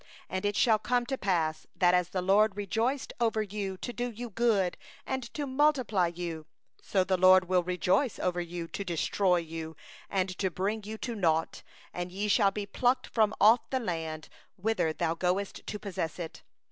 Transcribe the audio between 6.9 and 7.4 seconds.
the